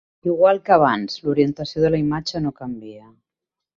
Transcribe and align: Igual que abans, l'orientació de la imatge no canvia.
Igual 0.29 0.59
que 0.69 0.73
abans, 0.75 1.19
l'orientació 1.27 1.83
de 1.85 1.93
la 1.97 2.03
imatge 2.07 2.45
no 2.47 2.55
canvia. 2.65 3.07